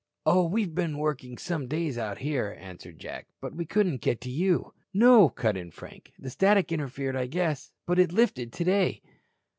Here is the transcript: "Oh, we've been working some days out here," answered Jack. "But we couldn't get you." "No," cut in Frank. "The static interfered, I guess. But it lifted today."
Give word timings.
"Oh, 0.25 0.47
we've 0.47 0.73
been 0.73 0.97
working 0.97 1.37
some 1.37 1.67
days 1.67 1.95
out 1.95 2.17
here," 2.17 2.57
answered 2.59 2.97
Jack. 2.97 3.27
"But 3.39 3.53
we 3.53 3.67
couldn't 3.67 4.01
get 4.01 4.25
you." 4.25 4.73
"No," 4.95 5.29
cut 5.29 5.55
in 5.55 5.69
Frank. 5.69 6.11
"The 6.17 6.31
static 6.31 6.71
interfered, 6.71 7.15
I 7.15 7.27
guess. 7.27 7.71
But 7.85 7.99
it 7.99 8.11
lifted 8.11 8.51
today." 8.51 9.03